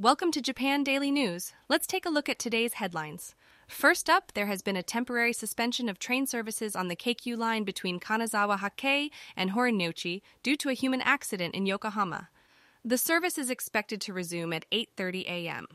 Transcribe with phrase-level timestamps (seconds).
[0.00, 1.52] Welcome to Japan Daily News.
[1.68, 3.34] Let's take a look at today's headlines.
[3.68, 7.64] First up, there has been a temporary suspension of train services on the Keikyu line
[7.64, 12.30] between Kanazawa Hakkei and Horinouchi due to a human accident in Yokohama.
[12.82, 15.66] The service is expected to resume at 8:30 a.m.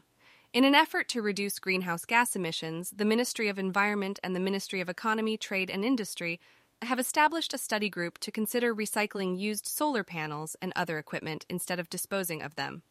[0.53, 4.81] In an effort to reduce greenhouse gas emissions, the Ministry of Environment and the Ministry
[4.81, 6.39] of Economy, Trade and Industry
[6.81, 11.79] have established a study group to consider recycling used solar panels and other equipment instead
[11.79, 12.81] of disposing of them.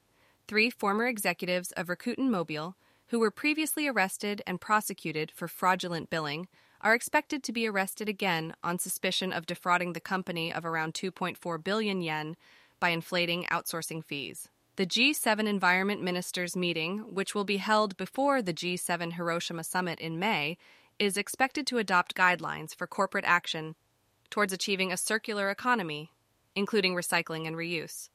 [0.46, 6.48] Three former executives of Rakuten Mobile, who were previously arrested and prosecuted for fraudulent billing,
[6.82, 11.64] are expected to be arrested again on suspicion of defrauding the company of around 2.4
[11.64, 12.36] billion yen
[12.78, 14.50] by inflating outsourcing fees.
[14.76, 20.18] The G7 Environment Ministers meeting, which will be held before the G7 Hiroshima summit in
[20.18, 20.58] May,
[20.98, 23.76] is expected to adopt guidelines for corporate action
[24.28, 26.10] towards achieving a circular economy,
[26.54, 28.10] including recycling and reuse.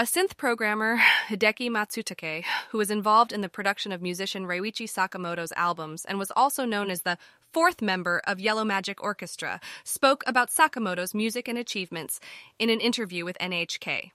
[0.00, 5.52] A synth programmer, Hideki Matsutake, who was involved in the production of musician Ryuichi Sakamoto's
[5.56, 7.18] albums and was also known as the
[7.52, 12.20] fourth member of Yellow Magic Orchestra, spoke about Sakamoto's music and achievements
[12.60, 14.12] in an interview with NHK.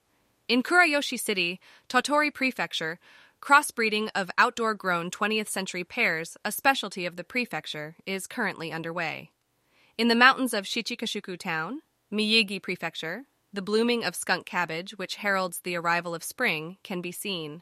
[0.48, 2.98] In Kurayoshi City, Tottori Prefecture,
[3.42, 9.32] crossbreeding of outdoor grown 20th century pears, a specialty of the prefecture, is currently underway.
[9.98, 15.60] In the mountains of Shichikashuku Town, Miyagi Prefecture, the blooming of skunk cabbage, which heralds
[15.60, 17.62] the arrival of spring, can be seen.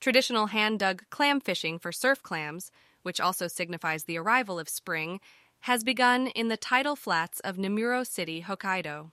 [0.00, 2.70] Traditional hand dug clam fishing for surf clams,
[3.02, 5.20] which also signifies the arrival of spring,
[5.60, 9.10] has begun in the tidal flats of Nemuro City, Hokkaido.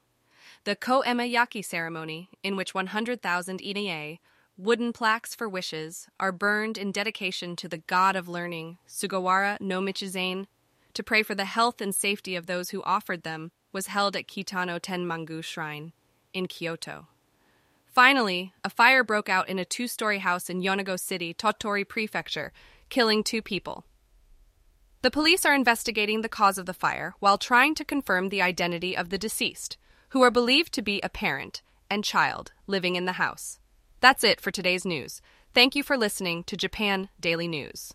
[0.63, 4.19] The Ko-ema Yaki ceremony, in which 100,000 ine,
[4.57, 9.81] wooden plaques for wishes, are burned in dedication to the god of learning, Sugawara no
[9.81, 10.45] Michizane,
[10.93, 14.27] to pray for the health and safety of those who offered them, was held at
[14.27, 15.91] Kitano Tenmangu Shrine
[16.33, 17.07] in Kyoto.
[17.85, 22.51] Finally, a fire broke out in a two story house in Yonago City, Tottori Prefecture,
[22.89, 23.85] killing two people.
[25.03, 28.95] The police are investigating the cause of the fire while trying to confirm the identity
[28.95, 29.77] of the deceased,
[30.09, 33.59] who are believed to be a parent and child living in the house.
[33.99, 35.21] That's it for today's news.
[35.53, 37.93] Thank you for listening to Japan Daily News.